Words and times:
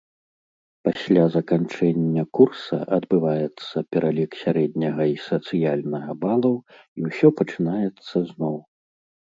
Пасля 0.87 1.25
заканчэння 1.35 2.23
курса 2.39 2.77
адбываецца 2.97 3.77
пералік 3.93 4.31
сярэдняга 4.43 5.03
і 5.13 5.17
сацыяльнага 5.29 6.11
балаў, 6.27 6.55
і 6.99 7.09
ўсё 7.11 7.27
пачынаецца 7.43 8.15
зноў. 8.35 8.57